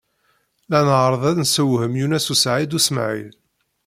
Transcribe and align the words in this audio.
La 0.71 0.79
nɛerreḍ 0.87 1.23
ad 1.29 1.37
nessewhem 1.39 1.93
Yunes 1.99 2.27
u 2.33 2.35
Saɛid 2.41 2.71
u 2.77 2.79
Smaɛil. 2.87 3.33